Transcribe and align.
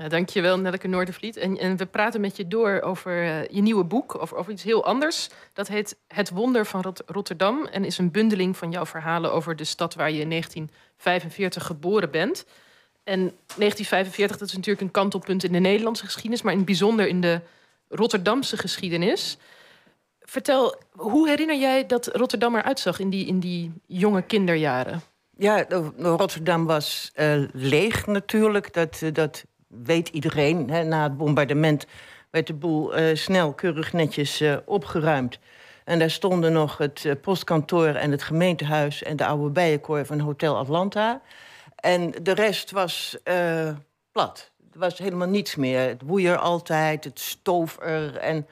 Ja, 0.00 0.08
dankjewel, 0.08 0.58
Nelleke 0.58 0.88
Noordervliet. 0.88 1.36
En, 1.36 1.58
en 1.58 1.76
we 1.76 1.86
praten 1.86 2.20
met 2.20 2.36
je 2.36 2.48
door 2.48 2.80
over 2.80 3.22
uh, 3.22 3.46
je 3.48 3.62
nieuwe 3.62 3.84
boek, 3.84 4.22
over, 4.22 4.36
over 4.36 4.52
iets 4.52 4.62
heel 4.62 4.84
anders. 4.84 5.28
Dat 5.52 5.68
heet 5.68 5.96
Het 6.06 6.30
Wonder 6.30 6.66
van 6.66 6.80
Rot 6.80 7.02
Rotterdam 7.06 7.66
en 7.66 7.84
is 7.84 7.98
een 7.98 8.10
bundeling 8.10 8.56
van 8.56 8.70
jouw 8.70 8.86
verhalen 8.86 9.32
over 9.32 9.56
de 9.56 9.64
stad 9.64 9.94
waar 9.94 10.10
je 10.10 10.20
in 10.20 10.28
1945 10.28 11.66
geboren 11.66 12.10
bent. 12.10 12.44
En 13.04 13.20
1945, 13.20 14.38
dat 14.38 14.48
is 14.48 14.54
natuurlijk 14.54 14.80
een 14.80 14.90
kantelpunt 14.90 15.44
in 15.44 15.52
de 15.52 15.58
Nederlandse 15.58 16.04
geschiedenis, 16.04 16.42
maar 16.42 16.52
in 16.52 16.58
het 16.58 16.66
bijzonder 16.66 17.06
in 17.06 17.20
de 17.20 17.40
Rotterdamse 17.88 18.56
geschiedenis. 18.56 19.38
Vertel, 20.20 20.74
hoe 20.90 21.28
herinner 21.28 21.58
jij 21.58 21.86
dat 21.86 22.06
Rotterdam 22.06 22.56
eruit 22.56 22.80
zag 22.80 22.98
in 22.98 23.10
die, 23.10 23.26
in 23.26 23.40
die 23.40 23.72
jonge 23.86 24.22
kinderjaren? 24.22 25.02
Ja, 25.36 25.66
Rotterdam 25.98 26.66
was 26.66 27.10
uh, 27.16 27.44
leeg 27.52 28.06
natuurlijk. 28.06 28.72
Dat, 28.72 29.02
dat 29.12 29.44
weet 29.70 30.08
iedereen. 30.08 30.70
Hè. 30.70 30.84
Na 30.84 31.02
het 31.02 31.16
bombardement 31.16 31.86
werd 32.30 32.46
de 32.46 32.54
boel 32.54 32.98
uh, 32.98 33.16
snel, 33.16 33.52
keurig 33.52 33.92
netjes 33.92 34.42
opgeruimd. 34.64 35.38
En 35.84 35.98
daar 35.98 36.10
stonden 36.10 36.52
nog 36.52 36.78
het 36.78 37.06
postkantoor 37.20 37.86
en 37.86 38.10
het 38.10 38.22
gemeentehuis... 38.22 39.02
en 39.02 39.16
de 39.16 39.26
oude 39.26 39.50
bijenkooi 39.50 40.04
van 40.04 40.20
Hotel 40.20 40.56
Atlanta. 40.56 41.20
En 41.74 42.10
de 42.22 42.34
rest 42.34 42.70
was 42.70 43.16
plat. 44.12 44.50
Er 44.72 44.78
was 44.78 44.98
helemaal 44.98 45.28
niets 45.28 45.56
meer. 45.56 45.80
Het 45.88 46.02
woei 46.04 46.26
er 46.26 46.38
altijd, 46.38 47.04
het 47.04 47.20
stoof 47.20 47.78
er. 47.80 48.16
En, 48.16 48.46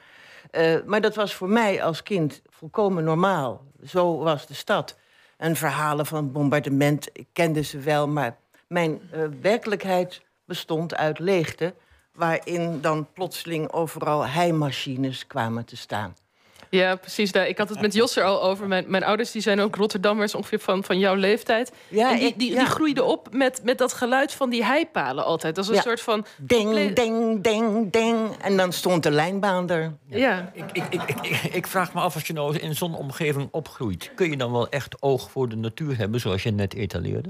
maar 0.85 1.01
dat 1.01 1.15
was 1.15 1.33
voor 1.33 1.49
mij 1.49 1.83
als 1.83 2.03
kind 2.03 2.41
volkomen 2.49 3.03
normaal. 3.03 3.63
Zo 3.85 4.17
was 4.17 4.47
de 4.47 4.53
stad. 4.53 4.97
En 5.37 5.55
verhalen 5.55 6.05
van 6.05 6.31
bombardement, 6.31 7.09
ik 7.13 7.27
kende 7.33 7.63
ze 7.63 7.79
wel... 7.79 8.07
maar 8.07 8.37
mijn 8.67 9.01
werkelijkheid 9.41 10.21
bestond 10.49 10.95
uit 10.95 11.19
leegte... 11.19 11.73
waarin 12.13 12.81
dan 12.81 13.07
plotseling 13.13 13.71
overal 13.71 14.27
heimachines 14.27 15.27
kwamen 15.27 15.65
te 15.65 15.77
staan. 15.77 16.15
Ja, 16.69 16.95
precies. 16.95 17.31
Ik 17.31 17.57
had 17.57 17.69
het 17.69 17.81
met 17.81 17.93
Jos 17.93 18.15
er 18.15 18.23
al 18.23 18.43
over. 18.43 18.67
Mijn, 18.67 18.85
mijn 18.87 19.03
ouders 19.03 19.31
die 19.31 19.41
zijn 19.41 19.59
ook 19.59 19.75
Rotterdammers, 19.75 20.35
ongeveer 20.35 20.59
van, 20.59 20.83
van 20.83 20.99
jouw 20.99 21.15
leeftijd. 21.15 21.71
Ja, 21.87 22.11
en 22.11 22.17
die, 22.17 22.33
die, 22.37 22.55
die 22.55 22.65
groeiden 22.65 23.05
op 23.05 23.33
met, 23.33 23.63
met 23.63 23.77
dat 23.77 23.93
geluid 23.93 24.33
van 24.33 24.49
die 24.49 24.63
heipalen 24.63 25.25
altijd. 25.25 25.55
Dat 25.55 25.69
is 25.69 25.75
een 25.75 25.83
soort 25.83 26.01
van... 26.01 26.25
Ding, 26.37 26.93
ding, 26.93 27.43
ding, 27.43 27.91
ding. 27.91 28.35
En 28.41 28.57
dan 28.57 28.73
stond 28.73 29.03
de 29.03 29.11
lijnbaan 29.11 29.69
er. 29.69 29.93
Ja. 30.05 30.51
Ik, 30.53 30.71
ik, 30.71 30.83
ik, 30.89 31.01
ik, 31.21 31.43
ik 31.43 31.67
vraag 31.67 31.93
me 31.93 31.99
af, 31.99 32.13
als 32.13 32.27
je 32.27 32.33
nou 32.33 32.57
in 32.57 32.75
zo'n 32.75 32.95
omgeving 32.95 33.47
opgroeit... 33.51 34.11
kun 34.15 34.29
je 34.29 34.37
dan 34.37 34.51
wel 34.51 34.69
echt 34.69 35.01
oog 35.01 35.31
voor 35.31 35.49
de 35.49 35.55
natuur 35.55 35.97
hebben, 35.97 36.19
zoals 36.19 36.43
je 36.43 36.51
net 36.51 36.73
etaleerde? 36.73 37.29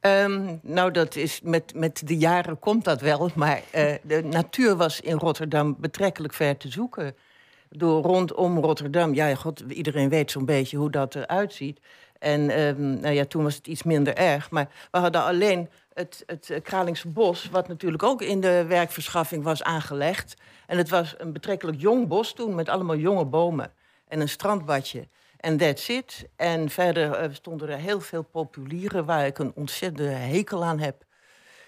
Um, 0.00 0.60
nou, 0.62 0.90
dat 0.90 1.16
is 1.16 1.40
met, 1.42 1.74
met 1.74 2.02
de 2.06 2.16
jaren 2.16 2.58
komt 2.58 2.84
dat 2.84 3.00
wel. 3.00 3.30
Maar 3.34 3.62
uh, 3.74 3.94
de 4.02 4.22
natuur 4.22 4.76
was 4.76 5.00
in 5.00 5.16
Rotterdam 5.16 5.76
betrekkelijk 5.78 6.32
ver 6.32 6.56
te 6.56 6.68
zoeken 6.68 7.16
door 7.68 8.02
rondom 8.02 8.58
Rotterdam. 8.58 9.14
Ja, 9.14 9.34
god, 9.34 9.62
iedereen 9.68 10.08
weet 10.08 10.30
zo'n 10.30 10.44
beetje 10.44 10.76
hoe 10.76 10.90
dat 10.90 11.14
eruit 11.14 11.52
ziet. 11.52 11.80
En 12.18 12.60
um, 12.60 13.00
nou 13.00 13.14
ja, 13.14 13.24
toen 13.24 13.42
was 13.42 13.54
het 13.54 13.66
iets 13.66 13.82
minder 13.82 14.14
erg. 14.14 14.50
Maar 14.50 14.68
we 14.90 14.98
hadden 14.98 15.22
alleen 15.22 15.68
het, 15.92 16.22
het 16.26 16.60
Kralingse 16.62 17.08
bos, 17.08 17.48
wat 17.50 17.68
natuurlijk 17.68 18.02
ook 18.02 18.22
in 18.22 18.40
de 18.40 18.64
werkverschaffing 18.68 19.42
was 19.42 19.62
aangelegd. 19.62 20.34
En 20.66 20.78
het 20.78 20.88
was 20.88 21.14
een 21.18 21.32
betrekkelijk 21.32 21.80
jong 21.80 22.08
bos 22.08 22.32
toen, 22.32 22.54
met 22.54 22.68
allemaal 22.68 22.96
jonge 22.96 23.24
bomen 23.24 23.72
en 24.08 24.20
een 24.20 24.28
strandbadje. 24.28 25.08
En 25.40 25.56
that's 25.56 25.88
it. 25.88 26.28
En 26.36 26.70
verder 26.70 27.22
uh, 27.24 27.34
stonden 27.34 27.68
er 27.68 27.78
heel 27.78 28.00
veel 28.00 28.22
populieren 28.22 29.04
waar 29.04 29.26
ik 29.26 29.38
een 29.38 29.52
ontzettende 29.54 30.10
hekel 30.10 30.64
aan 30.64 30.78
heb. 30.78 31.04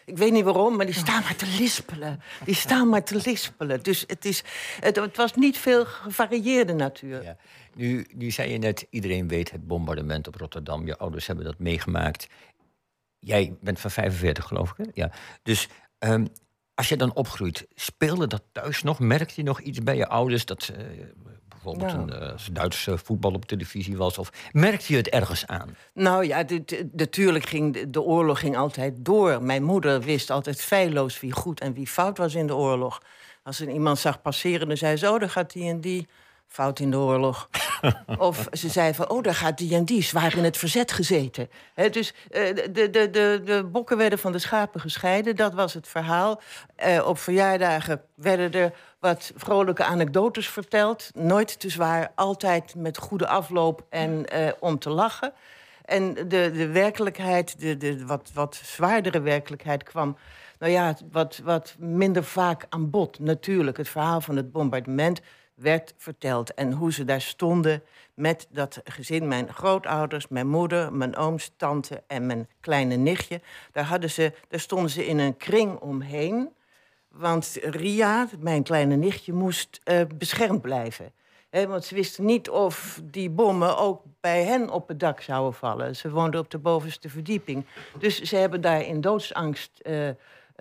Ik 0.05 0.19
weet 0.19 0.33
niet 0.33 0.45
waarom, 0.45 0.77
maar 0.77 0.87
die 0.87 0.95
staan 0.95 1.23
maar 1.23 1.37
te 1.37 1.47
lispelen. 1.59 2.20
Die 2.45 2.55
staan 2.55 2.89
maar 2.89 3.05
te 3.05 3.20
lispelen. 3.25 3.83
Dus 3.83 4.05
het, 4.06 4.25
is, 4.25 4.42
het, 4.81 4.97
het 4.97 5.17
was 5.17 5.34
niet 5.34 5.59
veel 5.59 5.84
gevarieerde 5.84 6.73
natuur. 6.73 7.23
Ja. 7.23 7.36
Nu, 7.74 8.07
nu 8.14 8.30
zei 8.30 8.52
je 8.52 8.58
net, 8.58 8.86
iedereen 8.91 9.29
weet 9.29 9.51
het 9.51 9.67
bombardement 9.67 10.29
op 10.29 10.35
Rotterdam. 10.35 10.86
Je 10.86 10.98
ouders 10.98 11.27
hebben 11.27 11.45
dat 11.45 11.58
meegemaakt. 11.58 12.27
Jij 13.19 13.57
bent 13.61 13.80
van 13.80 13.91
45, 13.91 14.45
geloof 14.45 14.70
ik. 14.70 14.77
Hè? 14.77 14.85
Ja. 14.95 15.11
Dus 15.42 15.69
um, 15.98 16.29
als 16.75 16.89
je 16.89 16.96
dan 16.96 17.14
opgroeit, 17.14 17.67
speelde 17.75 18.27
dat 18.27 18.42
thuis 18.52 18.83
nog? 18.83 18.98
Merkte 18.98 19.35
je 19.36 19.42
nog 19.42 19.61
iets 19.61 19.79
bij 19.79 19.96
je 19.96 20.08
ouders 20.08 20.45
dat 20.45 20.73
uh, 20.79 20.86
bijvoorbeeld 21.62 22.08
nou. 22.08 22.23
een 22.23 22.33
uh, 22.33 22.39
Duitse 22.52 22.98
voetbal 22.98 23.33
op 23.33 23.45
televisie 23.45 23.96
was? 23.96 24.18
Of 24.18 24.30
merkte 24.52 24.92
je 24.92 24.98
het 24.98 25.08
ergens 25.08 25.46
aan? 25.46 25.77
Nou 25.95 26.27
ja, 26.27 26.45
natuurlijk 26.92 27.46
ging 27.46 27.90
de, 27.90 28.02
oorlog 28.02 28.40
ging 28.40 28.56
altijd 28.56 28.95
door. 28.96 29.42
Mijn 29.42 29.62
moeder 29.62 30.01
wist 30.01 30.30
altijd 30.30 30.61
feilloos 30.61 31.20
wie 31.20 31.33
goed 31.33 31.61
en 31.61 31.72
wie 31.72 31.86
fout 31.86 32.18
was 32.18 32.34
in 32.34 32.46
de 32.46 32.55
oorlog. 32.55 33.02
Als 33.42 33.61
er 33.61 33.68
iemand 33.68 33.98
zag 33.98 34.22
passeren, 34.22 34.68
dan 34.68 34.77
zei 34.77 34.96
ze... 34.96 35.11
oh, 35.11 35.20
dan 35.20 35.30
gaat 35.30 35.52
die 35.52 35.68
en 35.68 35.80
die 35.80 36.08
fout 36.52 36.79
in 36.79 36.90
de 36.90 36.96
oorlog. 36.96 37.48
of 38.18 38.46
ze 38.52 38.68
zei 38.68 38.95
van, 38.95 39.11
oh, 39.11 39.23
daar 39.23 39.35
gaat 39.35 39.58
die 39.58 39.74
en 39.74 39.85
die 39.85 40.02
zwaar 40.02 40.36
in 40.36 40.45
het 40.45 40.57
verzet 40.57 40.92
gezeten. 40.92 41.51
dus 41.90 42.14
uh, 42.30 42.55
de, 42.55 42.90
de, 42.90 43.11
de, 43.11 43.40
de 43.45 43.68
bokken 43.73 43.96
werden 43.96 44.18
van 44.18 44.33
de 44.33 44.39
schapen 44.39 44.80
gescheiden, 44.80 45.36
dat 45.36 45.55
was 45.55 45.74
het 45.74 45.89
verhaal. 45.89 46.40
Uh, 46.86 47.07
op 47.07 47.18
verjaardagen 47.18 48.02
werden 48.14 48.52
er 48.52 48.73
wat 49.01 49.33
vrolijke 49.36 49.85
anekdotes 49.85 50.48
verteld. 50.48 51.11
Nooit 51.14 51.61
te 51.61 51.70
zwaar, 51.70 52.13
altijd 52.14 52.74
met 52.74 52.98
goede 52.98 53.27
afloop 53.27 53.84
en 53.90 54.24
uh, 54.34 54.48
om 54.58 54.79
te 54.79 54.90
lachen. 54.90 55.33
En 55.84 56.14
de, 56.14 56.27
de 56.52 56.69
werkelijkheid, 56.73 57.61
de, 57.61 57.77
de 57.77 58.07
wat, 58.07 58.30
wat 58.34 58.61
zwaardere 58.64 59.20
werkelijkheid 59.20 59.83
kwam 59.83 60.17
nou 60.63 60.74
ja, 60.74 60.96
wat, 61.11 61.40
wat 61.45 61.74
minder 61.79 62.24
vaak 62.24 62.67
aan 62.69 62.90
bod. 62.90 63.19
Natuurlijk, 63.19 63.77
het 63.77 63.89
verhaal 63.89 64.20
van 64.20 64.36
het 64.36 64.52
bombardement 64.52 65.20
werd 65.55 65.95
verteld. 65.96 66.55
En 66.55 66.73
hoe 66.73 66.92
ze 66.92 67.05
daar 67.05 67.20
stonden 67.20 67.83
met 68.14 68.46
dat 68.51 68.80
gezin. 68.85 69.29
Mijn 69.29 69.52
grootouders, 69.52 70.29
mijn 70.29 70.48
moeder, 70.48 70.92
mijn 70.92 71.17
ooms, 71.17 71.52
tante 71.57 72.02
en 72.07 72.27
mijn 72.27 72.48
kleine 72.61 72.96
nichtje. 72.96 73.40
Daar, 73.73 73.85
hadden 73.85 74.11
ze, 74.11 74.33
daar 74.48 74.61
stonden 74.61 74.90
ze 74.90 75.07
in 75.07 75.18
een 75.18 75.36
kring 75.36 75.79
omheen. 75.79 76.51
Want 77.08 77.58
Ria, 77.63 78.29
mijn 78.39 78.63
kleine 78.63 78.96
nichtje, 78.96 79.33
moest 79.33 79.80
uh, 79.85 80.01
beschermd 80.14 80.63
blijven. 80.63 81.13
Want 81.51 81.84
ze 81.84 81.95
wisten 81.95 82.24
niet 82.24 82.51
of 82.51 83.01
die 83.05 83.30
bommen 83.30 83.79
ook 83.79 84.02
bij 84.20 84.45
hen 84.45 84.70
op 84.70 84.89
het 84.89 85.01
dak 85.01 85.20
zouden 85.20 85.55
vallen. 85.55 85.96
Ze 85.96 86.11
woonden 86.11 86.40
op 86.40 86.51
de 86.51 86.58
bovenste 86.58 87.08
verdieping. 87.08 87.67
Dus 87.98 88.20
ze 88.20 88.36
hebben 88.36 88.61
daar 88.61 88.83
in 88.83 89.01
doodsangst 89.01 89.80
uh, 89.83 90.08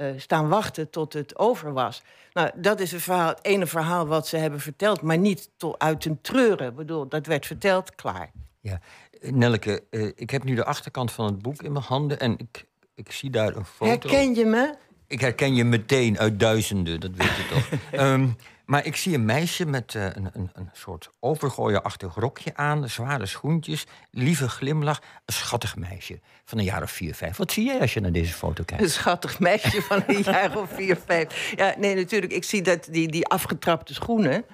uh, 0.01 0.07
staan 0.17 0.50
wachten 0.50 0.89
tot 0.89 1.13
het 1.13 1.38
over 1.38 1.73
was. 1.73 2.03
Nou, 2.34 2.50
dat 2.56 2.79
is 2.79 2.91
het, 2.91 3.01
verhaal, 3.01 3.28
het 3.28 3.45
ene 3.45 3.67
verhaal 3.67 4.07
wat 4.07 4.28
ze 4.28 4.38
hebben 4.38 4.59
verteld, 4.59 5.01
maar 5.01 5.17
niet 5.17 5.50
tot 5.57 5.79
uit 5.79 6.06
een 6.06 6.22
treuren. 6.22 6.67
Ik 6.67 6.75
bedoel, 6.75 7.07
dat 7.07 7.25
werd 7.25 7.45
verteld, 7.45 7.95
klaar. 7.95 8.31
Ja, 8.59 8.79
Nelke, 9.22 9.84
uh, 9.90 10.11
ik 10.16 10.29
heb 10.29 10.44
nu 10.44 10.56
de 10.56 10.66
achterkant 10.66 11.11
van 11.11 11.25
het 11.25 11.41
boek 11.41 11.63
in 11.63 11.72
mijn 11.72 11.85
handen 11.85 12.19
en 12.19 12.38
ik, 12.38 12.66
ik 12.95 13.11
zie 13.11 13.29
daar 13.29 13.56
een 13.56 13.66
foto. 13.66 13.90
Herken 13.90 14.35
je 14.35 14.45
me? 14.45 14.75
Ik 15.11 15.22
herken 15.22 15.55
je 15.55 15.63
meteen 15.63 16.19
uit 16.19 16.39
duizenden, 16.39 16.99
dat 16.99 17.11
weet 17.16 17.35
je 17.35 17.47
toch. 17.49 17.99
um, 18.01 18.35
Maar 18.72 18.85
ik 18.85 18.95
zie 18.95 19.13
een 19.13 19.25
meisje 19.25 19.66
met 19.66 19.94
uh, 19.94 20.03
een, 20.03 20.29
een, 20.33 20.49
een 20.53 20.69
soort 20.73 21.09
overgooienachtig 21.19 22.16
rokje 22.16 22.55
aan, 22.55 22.89
zware 22.89 23.25
schoentjes, 23.25 23.85
lieve 24.11 24.49
glimlach. 24.49 25.01
Een 25.25 25.33
schattig 25.33 25.75
meisje 25.75 26.19
van 26.45 26.57
een 26.57 26.63
jaar 26.63 26.81
of 26.81 26.91
vier, 26.91 27.16
vijf. 27.16 27.38
Wat 27.38 27.51
zie 27.51 27.66
jij 27.66 27.79
als 27.79 27.94
je 27.94 27.99
naar 27.99 28.11
deze 28.11 28.33
foto 28.33 28.63
kijkt? 28.63 28.83
Een 28.83 28.89
schattig 28.89 29.39
meisje 29.39 29.81
van 29.81 30.03
een 30.07 30.22
jaar 30.33 30.57
of 30.57 30.69
vier, 30.73 30.97
vijf. 31.05 31.53
Ja, 31.55 31.75
nee, 31.78 31.95
natuurlijk. 31.95 32.31
Ik 32.31 32.43
zie 32.43 32.61
dat 32.61 32.88
die, 32.91 33.07
die 33.07 33.28
afgetrapte 33.28 33.93
schoenen. 33.93 34.45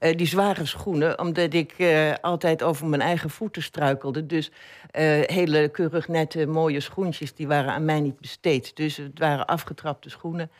Uh, 0.00 0.16
die 0.16 0.26
zware 0.26 0.66
schoenen, 0.66 1.18
omdat 1.18 1.54
ik 1.54 1.74
uh, 1.76 2.12
altijd 2.20 2.62
over 2.62 2.86
mijn 2.86 3.02
eigen 3.02 3.30
voeten 3.30 3.62
struikelde. 3.62 4.26
Dus 4.26 4.48
uh, 4.48 4.52
hele 5.20 5.68
keurig 5.68 6.08
nette, 6.08 6.46
mooie 6.46 6.80
schoentjes, 6.80 7.34
die 7.34 7.46
waren 7.46 7.72
aan 7.72 7.84
mij 7.84 8.00
niet 8.00 8.20
besteed. 8.20 8.76
Dus 8.76 8.96
het 8.96 9.18
waren 9.18 9.46
afgetrapte 9.46 10.10
schoenen. 10.10 10.50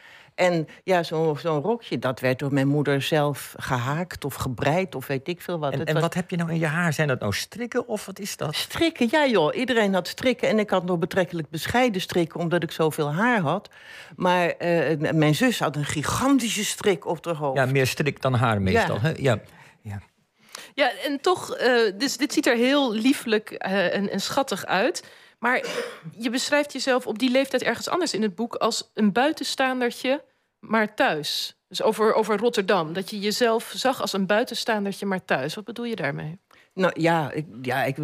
En 0.41 0.69
ja, 0.85 1.03
zo'n 1.03 1.39
zo 1.39 1.61
rokje, 1.65 1.99
dat 1.99 2.21
werd 2.21 2.39
door 2.39 2.53
mijn 2.53 2.69
moeder 2.69 3.03
zelf 3.03 3.55
gehaakt 3.57 4.25
of 4.25 4.35
gebreid 4.35 4.95
of 4.95 5.07
weet 5.07 5.29
ik 5.29 5.41
veel 5.41 5.59
wat. 5.59 5.73
En, 5.73 5.85
en 5.85 6.01
wat 6.01 6.15
heb 6.15 6.31
je 6.31 6.37
nou 6.37 6.51
in 6.51 6.59
je 6.59 6.67
haar? 6.67 6.93
Zijn 6.93 7.09
dat 7.09 7.21
nou 7.21 7.33
strikken 7.33 7.89
of 7.89 8.07
wat 8.07 8.19
is 8.19 8.37
dat? 8.37 8.55
Strikken, 8.55 9.09
ja 9.11 9.27
joh. 9.27 9.57
Iedereen 9.57 9.95
had 9.95 10.09
strikken 10.09 10.49
en 10.49 10.59
ik 10.59 10.71
had 10.71 10.85
nog 10.85 10.99
betrekkelijk 10.99 11.51
bescheiden 11.51 12.01
strikken... 12.01 12.41
omdat 12.41 12.63
ik 12.63 12.71
zoveel 12.71 13.13
haar 13.13 13.41
had. 13.41 13.69
Maar 14.17 14.55
uh, 14.59 15.13
mijn 15.13 15.35
zus 15.35 15.59
had 15.59 15.77
een 15.77 15.85
gigantische 15.85 16.65
strik 16.65 17.07
op 17.07 17.25
haar 17.25 17.35
hoofd. 17.35 17.59
Ja, 17.59 17.67
meer 17.67 17.87
strik 17.87 18.23
dan 18.23 18.35
haar 18.35 18.63
meestal. 18.63 18.95
Ja. 18.95 19.01
Hè? 19.01 19.13
ja. 19.17 19.30
Ja. 19.83 20.01
Ja, 20.75 20.93
en 21.05 21.21
toch, 21.21 21.61
uh, 21.61 21.93
dus 21.99 22.17
dit 22.17 22.33
ziet 22.33 22.47
er 22.47 22.57
heel 22.57 22.93
lieflijk 22.93 23.51
uh, 23.67 23.95
en, 23.95 24.11
en 24.11 24.21
schattig 24.21 24.67
uit... 24.67 25.03
Maar 25.41 25.67
je 26.17 26.31
beschrijft 26.31 26.73
jezelf 26.73 27.07
op 27.07 27.19
die 27.19 27.31
leeftijd 27.31 27.63
ergens 27.63 27.89
anders 27.89 28.15
in 28.15 28.23
het 28.23 28.35
boek 28.35 28.55
als 28.55 28.91
een 28.95 29.13
buitenstaandertje 29.13 30.25
maar 30.59 30.95
thuis. 30.95 31.57
Dus 31.69 31.83
over, 31.83 32.15
over 32.15 32.39
Rotterdam. 32.39 32.93
Dat 32.93 33.11
je 33.11 33.19
jezelf 33.19 33.73
zag 33.77 34.01
als 34.01 34.13
een 34.13 34.27
buitenstaandertje, 34.27 35.07
maar 35.07 35.25
thuis. 35.25 35.55
Wat 35.55 35.65
bedoel 35.65 35.85
je 35.85 35.97
daarmee? 35.97 36.39
Nou 36.75 37.01
ja, 37.01 37.31
ik, 37.31 37.47
ja 37.63 37.85
ik, 37.85 37.97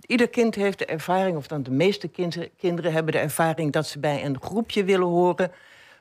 ieder 0.00 0.28
kind 0.28 0.54
heeft 0.54 0.78
de 0.78 0.86
ervaring, 0.86 1.36
of 1.36 1.46
dan 1.46 1.62
de 1.62 1.70
meeste 1.70 2.08
kinderen 2.56 2.92
hebben 2.92 3.12
de 3.12 3.18
ervaring 3.18 3.72
dat 3.72 3.86
ze 3.86 3.98
bij 3.98 4.24
een 4.24 4.40
groepje 4.40 4.84
willen 4.84 5.06
horen. 5.06 5.52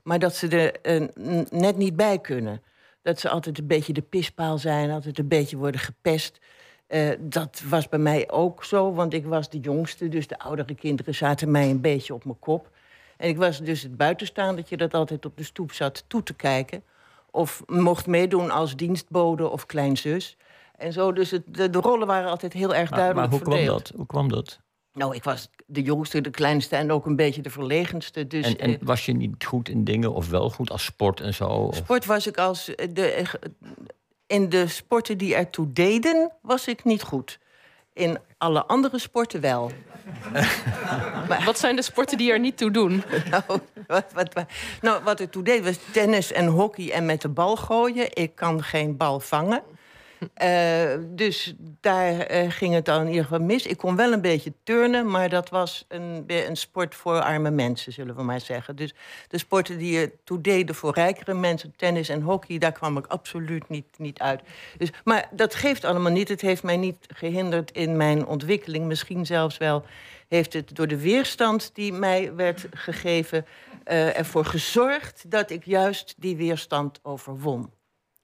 maar 0.04 0.20
dat 0.20 0.36
ze 0.36 0.48
er 0.48 0.81
eh, 0.81 1.08
net 1.50 1.78
niet 1.78 1.96
bij 1.96 2.20
kunnen. 2.20 2.62
Dat 3.04 3.20
ze 3.20 3.30
altijd 3.30 3.58
een 3.60 3.68
beetje 3.68 3.94
de 3.94 4.02
pispaal 4.02 4.58
zijn, 4.58 4.92
altijd 4.92 5.20
een 5.20 5.28
beetje 5.28 5.58
worden 5.58 5.82
gepest. 5.82 6.40
Eh, 6.88 7.10
dat 7.20 7.62
was 7.70 7.90
bij 7.90 8.00
mij 8.00 8.32
ook 8.32 8.64
zo, 8.64 8.94
want 8.94 9.14
ik 9.14 9.26
was 9.26 9.50
de 9.50 9.60
jongste, 9.60 10.10
dus 10.10 10.28
de 10.28 10.40
oudere 10.40 10.76
kinderen 10.76 11.16
zaten 11.16 11.52
mij 11.52 11.70
een 11.70 11.82
beetje 11.82 12.14
op 12.14 12.26
mijn 12.26 12.40
kop. 12.40 12.70
En 13.18 13.30
ik 13.30 13.38
was 13.38 13.60
dus 13.60 13.82
het 13.82 13.98
buitenstaandertje 13.98 14.78
dat 14.78 14.94
altijd 14.94 15.26
op 15.26 15.38
de 15.38 15.44
stoep 15.44 15.72
zat 15.72 16.04
toe 16.08 16.24
te 16.24 16.34
kijken. 16.34 16.84
Of 17.32 17.64
mocht 17.66 18.08
meedoen 18.08 18.52
als 18.52 18.76
dienstbode 18.76 19.50
of 19.50 19.66
kleinzus. 19.66 20.38
En 20.78 20.94
zo, 20.94 21.12
dus 21.12 21.32
het, 21.32 21.44
de, 21.46 21.70
de 21.70 21.80
rollen 21.80 22.08
waren 22.08 22.30
altijd 22.30 22.54
heel 22.54 22.76
erg 22.76 22.90
Maar, 22.90 23.00
duidelijk 23.00 23.30
maar 23.30 23.40
hoe 23.40 23.48
kwam 23.48 23.66
dat? 23.66 23.92
Hoe 23.96 24.06
kwam 24.06 24.30
dat? 24.30 24.60
Nou, 24.94 25.16
ik 25.16 25.24
was 25.24 25.50
de 25.66 25.81
jongste, 25.81 26.22
de 26.22 26.30
kleinste 26.30 26.75
en 26.75 26.92
ook 26.92 27.06
een 27.06 27.16
beetje 27.16 27.42
de 27.42 27.50
verlegenste. 27.50 28.28
Dus 28.28 28.45
En, 28.45 28.57
en 28.57 28.69
eh, 28.74 28.78
was 28.81 29.06
je 29.06 29.13
niet 29.13 29.45
goed 29.45 29.69
in 29.69 29.84
dingen 29.84 30.13
of 30.13 30.30
wel 30.30 30.50
goed 30.50 30.72
als 30.72 30.84
sport 30.84 31.19
en 31.19 31.34
zo? 31.34 31.45
Of- 31.48 31.75
sport 31.75 32.06
was 32.06 32.28
ik 32.28 32.38
als... 32.38 32.75
eh, 32.75 32.88
De, 32.94 33.06
eh, 33.12 33.25
in 34.28 34.50
de 34.50 34.68
sporten 34.68 35.18
die 35.18 35.36
ertoe 35.36 35.74
deden, 35.74 36.31
was 36.42 36.68
ik 36.68 36.84
niet 36.84 37.04
goed. 37.04 37.40
In 37.94 38.18
alle 38.38 38.66
andere 38.66 39.00
sporten 39.00 39.42
wel. 39.42 39.72
Wat 41.46 41.60
zijn 41.60 41.75
de 41.75 41.81
sporten 41.81 42.18
die 42.18 42.31
er 42.31 42.39
niet 42.39 42.57
toe 42.57 42.72
doen? 42.72 43.04
Nou, 43.30 43.44
wat, 43.88 44.06
wat, 44.13 44.34
wat, 44.34 44.46
nou, 44.81 45.04
wat 45.04 45.19
ik 45.19 45.31
toen 45.31 45.44
deed 45.44 45.63
was 45.63 45.78
tennis 45.92 46.31
en 46.31 46.48
hockey 46.48 46.92
en 46.92 47.06
met 47.06 47.22
de 47.22 47.30
bal 47.30 47.56
gooien. 47.56 48.07
Ik 48.16 48.36
kan 48.36 48.63
geen 48.63 48.98
bal 48.98 49.19
vangen. 49.19 49.62
Eh, 50.34 50.96
dus 51.10 51.54
daar 51.81 52.20
eh, 52.20 52.52
ging 52.52 52.74
het 52.74 52.86
dan 52.86 53.02
in 53.02 53.08
ieder 53.08 53.24
geval 53.24 53.46
mis. 53.46 53.66
Ik 53.66 53.78
kon 53.78 53.96
wel 53.96 54.12
een 54.12 54.22
beetje 54.22 54.54
turnen, 54.64 55.12
maar 55.12 55.30
dat 55.30 55.50
was 55.50 55.86
een, 55.88 56.24
een 56.28 56.58
sport 56.58 56.96
voor 56.96 57.22
arme 57.22 57.52
mensen, 57.52 57.94
zullen 57.94 58.16
we 58.16 58.24
maar 58.24 58.42
zeggen. 58.42 58.75
Dus 58.75 58.94
de 59.28 59.38
sporten 59.38 59.78
die 59.78 60.00
je 60.00 60.12
toe 60.24 60.42
deden 60.42 60.75
voor 60.75 60.94
rijkere 60.94 61.34
mensen, 61.34 61.74
tennis 61.75 62.10
en 62.10 62.22
hockey, 62.22 62.58
daar 62.58 62.72
kwam 62.72 62.98
ik 62.98 63.06
absoluut 63.08 63.70
niet, 63.70 63.86
niet 63.98 64.20
uit. 64.20 64.42
Dus, 64.78 64.90
maar 65.04 65.30
dat 65.31 65.56
geeft 65.56 65.86
allemaal 65.86 66.12
niet. 66.12 66.30
Het 66.30 66.42
heeft 66.42 66.64
mij 66.64 66.78
niet 66.78 67.08
gehinderd 67.08 67.72
in 67.72 67.98
mijn 67.98 68.25
ontwikkeling. 68.25 68.86
Misschien 68.86 69.25
zelfs 69.25 69.58
wel 69.58 69.86
heeft 70.28 70.54
het 70.54 70.75
door 70.75 70.88
de 70.88 71.00
weerstand 71.00 71.70
die 71.74 71.94
mij 71.94 72.36
werd 72.36 72.68
gegeven 72.72 73.46
eh, 73.84 74.18
ervoor 74.18 74.46
gezorgd 74.46 75.31
dat 75.31 75.50
ik 75.50 75.66
juist 75.66 76.14
die 76.18 76.36
weerstand 76.36 77.00
overwon. 77.04 77.72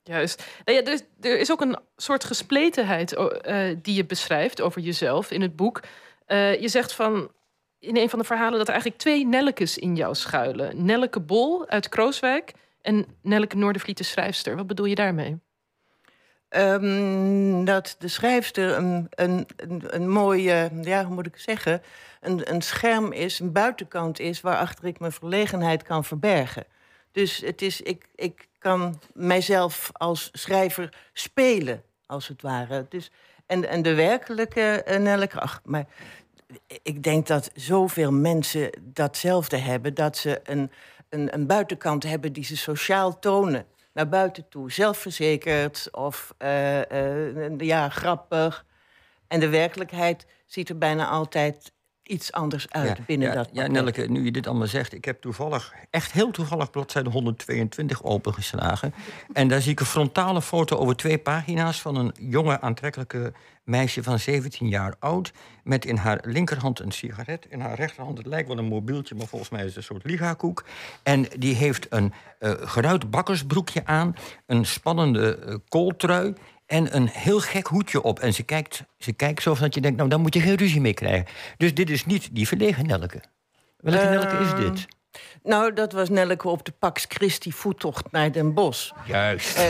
Juist. 0.04 0.44
Nou 0.66 0.78
ja, 0.78 0.92
er, 0.92 1.00
er 1.22 1.40
is 1.40 1.52
ook 1.52 1.62
een 1.62 1.78
soort 1.96 2.24
gespletenheid 2.24 3.14
eh, 3.14 3.76
die 3.82 3.96
je 3.96 4.06
beschrijft 4.06 4.62
over 4.62 4.82
jezelf 4.82 5.32
in 5.32 5.42
het 5.42 5.56
boek. 5.56 5.82
Eh, 6.26 6.62
je 6.62 6.68
zegt 6.68 6.94
van 6.94 7.32
in 7.80 7.98
een 7.98 8.10
van 8.10 8.20
de 8.20 8.26
verhalen 8.26 8.58
dat 8.58 8.68
er 8.68 8.74
eigenlijk 8.74 9.02
twee 9.02 9.26
Nellekes 9.26 9.78
in 9.78 9.96
jou 9.96 10.16
schuilen. 10.16 10.86
Nelleke 10.86 11.20
Bol 11.20 11.68
uit 11.68 11.90
Krooswijk 11.90 12.54
en 12.82 13.06
Nelleke 13.22 13.58
Noordervliet 13.58 13.98
de 13.98 14.04
schrijfster. 14.04 14.56
Wat 14.56 14.68
bedoel 14.68 14.86
je 14.86 14.96
daarmee? 14.96 15.40
Ehm, 16.50 17.64
dat 17.66 17.96
de 18.00 18.08
schrijfster 18.08 18.78
een, 18.78 19.08
een, 19.10 19.48
een, 19.56 19.84
een 19.88 20.10
mooie, 20.10 20.70
ja, 20.82 21.06
hoe 21.06 21.16
moet 21.16 21.26
ik 21.26 21.38
zeggen, 21.38 21.82
een, 22.22 22.54
een 22.54 22.62
scherm 22.62 23.12
is, 23.12 23.40
een 23.40 23.52
buitenkant 23.52 24.20
is, 24.20 24.42
waarachter 24.42 24.86
ik 24.86 25.00
mijn 25.00 25.12
verlegenheid 25.12 25.84
kan 25.84 26.06
verbergen. 26.06 26.66
Dus 27.12 27.38
het 27.38 27.62
is, 27.62 27.82
ik, 27.82 28.06
ik 28.16 28.48
kan 28.60 29.00
mijzelf 29.14 29.90
als 29.94 30.30
schrijver 30.32 30.94
spelen, 31.14 31.84
als 32.06 32.28
het 32.28 32.42
ware. 32.42 32.86
Dus, 32.90 33.12
en, 33.46 33.70
en 33.70 33.82
de 33.82 33.94
werkelijke 33.94 34.84
ach, 35.40 35.62
maar 35.64 35.86
ik 36.82 37.04
denk 37.04 37.28
dat 37.28 37.52
zoveel 37.56 38.12
mensen 38.12 38.70
datzelfde 38.82 39.58
hebben, 39.58 39.94
dat 39.94 40.18
ze 40.18 40.40
een, 40.44 40.72
een, 41.10 41.34
een 41.34 41.48
buitenkant 41.48 42.04
hebben 42.04 42.34
die 42.34 42.44
ze 42.44 42.58
sociaal 42.58 43.20
tonen 43.20 43.66
naar 43.94 44.10
buiten 44.10 44.50
toe. 44.50 44.72
Zelfverzekerd 44.72 45.88
of 45.92 46.34
eh, 46.38 47.46
eh, 47.46 47.58
ja, 47.58 47.90
grappig. 47.90 48.66
En 49.28 49.40
de 49.40 49.50
werkelijkheid 49.50 50.26
ziet 50.46 50.70
er 50.70 50.78
bijna 50.78 51.08
altijd 51.08 51.72
iets 52.10 52.32
anders 52.32 52.70
uit 52.70 53.06
binnen 53.06 53.28
ja, 53.28 53.34
dat 53.34 53.50
Ja. 53.52 53.68
Nelleke, 53.68 54.06
nu 54.10 54.26
je 54.26 54.32
dit 54.32 54.48
allemaal 54.48 54.68
zegt... 54.68 54.94
ik 54.94 55.06
heb 55.06 55.22
toevallig, 55.22 55.74
echt 55.90 56.12
heel 56.12 56.32
toevallig... 56.32 56.70
bladzijde 56.70 57.10
122 57.10 58.04
opengeslagen. 58.04 58.94
En 59.34 59.48
daar 59.48 59.62
zie 59.62 59.72
ik 59.72 59.80
een 59.80 59.86
frontale 59.86 60.42
foto 60.42 60.78
over 60.78 60.96
twee 60.96 61.18
pagina's... 61.18 61.82
van 61.82 61.96
een 61.96 62.14
jonge, 62.20 62.62
aantrekkelijke 62.62 63.34
meisje 63.64 64.04
van 64.04 64.20
17 64.20 64.68
jaar 64.68 64.96
oud... 65.00 65.32
met 65.64 65.86
in 65.86 65.96
haar 65.96 66.20
linkerhand 66.26 66.80
een 66.80 66.92
sigaret, 66.92 67.46
in 67.50 67.60
haar 67.60 67.76
rechterhand... 67.76 68.18
het 68.18 68.28
lijkt 68.28 68.48
wel 68.48 68.58
een 68.58 68.66
mobieltje, 68.66 69.16
maar 69.16 69.28
volgens 69.28 69.50
mij 69.50 69.62
is 69.62 69.68
het 69.68 69.76
een 69.76 69.84
soort 69.84 70.06
ligakoek. 70.06 70.66
En 71.04 71.28
die 71.38 71.56
heeft 71.56 71.88
een 71.90 72.14
eh 72.40 72.52
geruit 72.60 73.10
bakkersbroekje 73.10 73.86
aan... 73.86 74.16
een 74.46 74.66
spannende 74.66 75.36
eh, 75.36 75.56
kooltrui 75.68 76.34
en 76.70 76.96
een 76.96 77.08
heel 77.08 77.40
gek 77.40 77.68
hoedje 77.68 78.02
op. 78.02 78.20
En 78.20 78.34
ze 78.34 78.44
kijkt, 78.44 78.84
ze 78.98 79.14
kijkt 79.14 79.42
zo 79.42 79.56
dat 79.60 79.74
je 79.74 79.82
denkt, 79.82 79.98
nou, 79.98 80.10
daar 80.10 80.20
moet 80.20 80.34
je 80.34 80.40
geen 80.40 80.56
ruzie 80.56 80.82
mee 80.82 80.94
krijgen. 80.94 81.26
Dus 81.58 81.74
dit 81.74 81.90
is 81.90 82.06
niet 82.06 82.30
die 82.32 82.48
verlegen 82.48 82.86
Nelke. 82.86 83.22
Welke 83.78 84.06
Nelke 84.06 84.38
is 84.38 84.54
dit? 84.56 84.88
Nou, 85.44 85.74
dat 85.74 85.92
was 85.92 86.10
Nelleke 86.10 86.48
op 86.48 86.66
de 86.66 86.72
Pax 86.72 87.06
Christi 87.08 87.52
voettocht 87.52 88.12
naar 88.12 88.32
Den 88.32 88.54
Bosch. 88.54 88.92
Juist. 89.06 89.60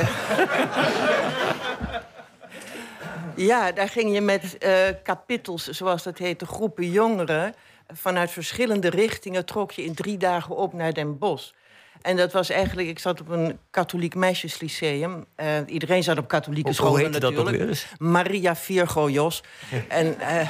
Ja, 3.35 3.71
daar 3.71 3.89
ging 3.89 4.13
je 4.13 4.21
met 4.21 4.57
eh 4.57 4.71
kapittels, 5.03 5.67
zoals 5.67 6.03
dat 6.03 6.17
heette, 6.17 6.45
groepen 6.45 6.91
jongeren... 6.91 7.53
vanuit 7.87 8.31
verschillende 8.31 8.89
richtingen 8.89 9.45
trok 9.45 9.71
je 9.71 9.83
in 9.83 9.93
drie 9.93 10.17
dagen 10.17 10.55
op 10.55 10.73
naar 10.73 10.93
Den 10.93 11.17
Bosch. 11.17 11.51
En 12.01 12.15
dat 12.15 12.31
was 12.31 12.49
eigenlijk, 12.49 12.87
ik 12.87 12.99
zat 12.99 13.21
op 13.21 13.29
een 13.29 13.57
katholiek 13.71 14.15
meisjeslyceum. 14.15 15.25
Eh, 15.35 15.57
iedereen 15.65 16.03
zat 16.03 16.17
op 16.17 16.27
katholieke 16.27 16.67
Hoe- 16.67 16.75
scholen 16.75 16.93
hoe 16.93 17.01
heette 17.03 17.19
dat 17.19 17.33
natuurlijk. 17.33 17.69
eens? 17.69 17.87
Maria 17.97 18.55
Virgo 18.55 19.09
Jos. 19.09 19.43
en, 19.87 20.19
eh, 20.19 20.49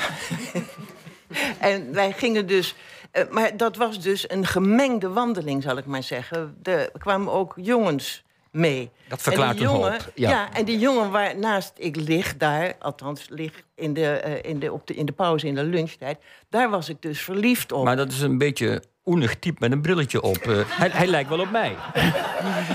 en 1.71 1.93
wij 1.93 2.11
gingen 2.11 2.47
dus... 2.47 2.75
eh, 3.11 3.23
maar 3.29 3.57
dat 3.57 3.75
was 3.75 4.01
dus 4.01 4.29
een 4.29 4.45
gemengde 4.45 5.09
wandeling, 5.09 5.63
zal 5.63 5.77
ik 5.77 5.85
maar 5.85 6.03
zeggen. 6.03 6.57
Er 6.63 6.91
kwamen 6.97 7.33
ook 7.33 7.53
jongens 7.55 8.23
mee. 8.51 8.89
Dat 9.07 9.21
verklaart 9.21 9.49
en 9.51 9.55
die 9.57 9.65
jongen, 9.65 9.97
ja. 10.15 10.29
ja. 10.29 10.53
en 10.53 10.65
die 10.65 10.79
jongen 10.79 11.11
waarnaast 11.11 11.71
ik 11.77 11.95
lig 11.95 12.37
daar... 12.37 12.75
althans, 12.79 13.25
lig 13.29 13.63
in 13.75 13.93
de, 13.93 14.39
in, 14.41 14.59
de, 14.59 14.71
op 14.73 14.87
de, 14.87 14.95
in 14.95 15.05
de 15.05 15.11
pauze, 15.11 15.47
in 15.47 15.55
de 15.55 15.63
lunchtijd... 15.63 16.17
daar 16.49 16.69
was 16.69 16.89
ik 16.89 17.01
dus 17.01 17.21
verliefd 17.21 17.71
op. 17.71 17.83
Maar 17.83 17.95
dat 17.95 18.11
is 18.11 18.21
een 18.21 18.37
beetje 18.37 18.81
oenig 19.09 19.39
type 19.39 19.57
met 19.59 19.71
een 19.71 19.81
brilletje 19.81 20.21
op. 20.21 20.37
Eh, 20.37 20.59
hij, 20.67 20.89
hij 20.89 21.07
lijkt 21.07 21.29
wel 21.29 21.39
op 21.39 21.51
mij. 21.51 21.75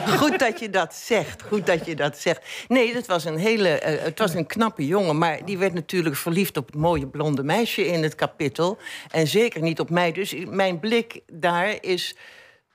Goed 0.07 0.39
dat 0.39 0.61
je 0.61 0.71
dat 0.71 0.95
zegt. 0.95 1.43
Goed 1.43 1.67
dat 1.67 1.87
je 1.87 1.95
dat 1.97 2.19
zegt. 2.19 2.41
Nee, 2.69 2.93
dat 2.93 3.07
was 3.07 3.25
een 3.25 3.37
hele. 3.39 3.69
eh, 3.69 4.03
het 4.05 4.19
was 4.19 4.35
een 4.35 4.47
knappe 4.47 4.87
jongen, 4.87 5.19
maar 5.19 5.45
die 5.45 5.59
werd 5.59 5.75
natuurlijk 5.75 6.17
verliefd 6.17 6.57
op 6.57 6.67
het 6.67 6.77
mooie 6.77 7.07
blonde 7.07 7.43
meisje 7.43 7.87
in 7.87 8.03
het 8.03 8.15
kapittel. 8.15 8.79
En 9.11 9.27
zeker 9.27 9.63
niet 9.63 9.81
op 9.81 9.91
mij. 9.91 10.13
Dus 10.13 10.35
mijn 10.49 10.81
blik 10.81 11.21
daar 11.33 11.77
is 11.81 12.17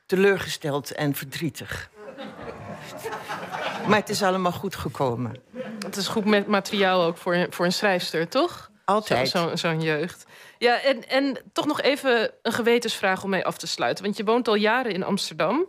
teleurgesteld 0.06 0.92
en 0.92 1.16
verdrietig. 1.16 1.90
Maar 3.88 4.00
het 4.00 4.10
is 4.10 4.24
allemaal 4.24 4.52
goed 4.52 4.76
gekomen. 4.76 5.36
Het 5.80 5.96
is 5.96 6.08
goed 6.08 6.26
met 6.26 6.48
materiaal 6.48 7.04
ook 7.04 7.18
voor, 7.18 7.48
voor 7.50 7.66
een 7.66 7.72
schrijfster, 7.74 8.28
toch? 8.28 8.69
Altijd. 8.90 9.30
Zo- 9.30 9.48
zo- 9.48 9.56
Zo'n 9.56 9.82
jeugd. 9.82 10.26
Ja, 10.58 10.82
en, 10.82 11.08
en 11.10 11.38
toch 11.54 11.66
nog 11.66 11.82
even 11.82 12.32
een 12.42 12.52
gewetensvraag 12.52 13.24
om 13.24 13.30
mee 13.30 13.46
af 13.46 13.58
te 13.58 13.68
sluiten. 13.68 14.04
Want 14.04 14.18
je 14.18 14.24
woont 14.24 14.48
al 14.48 14.56
jaren 14.56 14.92
in 14.92 15.04
Amsterdam. 15.04 15.68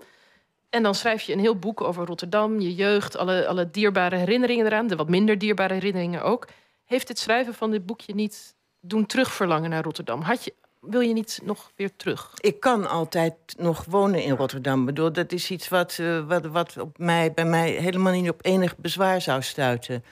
En 0.70 0.82
dan 0.82 0.94
schrijf 0.94 1.22
je 1.22 1.32
een 1.32 1.38
heel 1.40 1.56
boek 1.58 1.80
over 1.80 2.06
Rotterdam, 2.06 2.60
je 2.60 2.74
jeugd, 2.74 3.16
alle, 3.16 3.46
alle 3.46 3.70
dierbare 3.70 4.16
herinneringen 4.16 4.66
eraan, 4.66 4.86
de 4.86 4.96
wat 4.96 5.08
minder 5.08 5.38
dierbare 5.38 5.74
herinneringen 5.74 6.22
ook. 6.22 6.46
Heeft 6.84 7.08
het 7.08 7.18
schrijven 7.18 7.54
van 7.54 7.70
dit 7.70 7.86
boekje 7.86 8.14
niet 8.14 8.54
doen 8.80 9.06
terugverlangen 9.06 9.70
naar 9.70 9.82
Rotterdam? 9.82 10.20
Had 10.20 10.44
je, 10.44 10.54
wil 10.80 11.00
je 11.00 11.12
niet 11.12 11.40
nog 11.42 11.70
weer 11.76 11.96
terug? 11.96 12.30
Ik 12.36 12.60
kan 12.60 12.88
altijd 12.88 13.34
nog 13.58 13.84
wonen 13.88 14.22
in 14.22 14.36
Rotterdam. 14.36 14.80
Ik 14.80 14.86
bedoel, 14.86 15.12
dat 15.12 15.32
is 15.32 15.50
iets 15.50 15.68
wat, 15.68 15.96
eh, 16.00 16.26
wat, 16.26 16.44
wat 16.46 16.76
op 16.78 16.98
mij, 16.98 17.32
bij 17.32 17.44
mij 17.44 17.70
helemaal 17.70 18.12
niet 18.12 18.30
op 18.30 18.44
enig 18.44 18.76
bezwaar 18.76 19.20
zou 19.20 19.42
stuiten. 19.42 20.04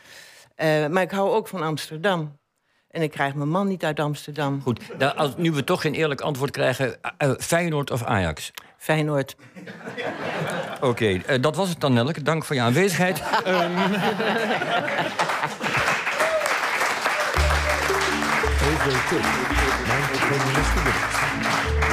Eh, 0.55 0.87
maar 0.87 1.03
ik 1.03 1.11
hou 1.11 1.31
ook 1.31 1.49
van 1.49 1.63
Amsterdam. 1.63 2.38
En 2.91 3.03
ik 3.03 3.11
krijg 3.11 3.35
mijn 3.35 3.49
man 3.49 3.69
niet 3.69 3.85
uit 3.85 4.01
Amsterdam. 4.01 4.61
Goed, 4.63 4.99
nou, 4.99 5.17
als, 5.17 5.31
nu 5.37 5.53
we 5.53 5.65
toch 5.65 5.81
geen 5.81 5.95
eerlijk 5.95 6.21
antwoord 6.21 6.51
krijgen... 6.51 7.03
eh, 7.03 7.11
eh, 7.19 7.35
Feyenoord 7.39 7.91
of 7.91 8.05
Ajax? 8.05 8.53
Feyenoord. 8.77 9.37
Oké, 10.81 11.21
eh, 11.27 11.43
dat 11.43 11.57
was 11.57 11.69
het 11.69 11.81
dan, 11.81 11.93
Nelke. 11.93 12.23
Dank 12.23 12.45
voor 12.45 12.57
je 12.57 12.63
aanwezigheid. 12.63 13.23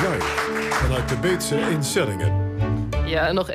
Live 0.05 0.45
vanuit 0.69 1.09
de 1.09 1.17
Beetse 1.17 1.69
instellingen. 1.69 2.33
Ja, 3.05 3.31
nog 3.31 3.43